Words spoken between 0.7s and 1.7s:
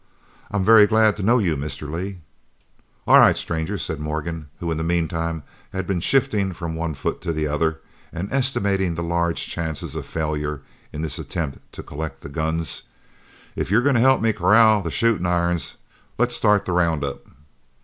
glad to know you,